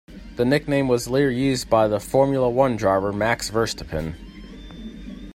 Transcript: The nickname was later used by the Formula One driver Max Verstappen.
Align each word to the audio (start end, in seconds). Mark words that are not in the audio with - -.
The 0.35 0.45
nickname 0.45 0.87
was 0.87 1.07
later 1.07 1.29
used 1.29 1.69
by 1.69 1.87
the 1.87 1.99
Formula 1.99 2.49
One 2.49 2.75
driver 2.75 3.13
Max 3.13 3.51
Verstappen. 3.51 4.15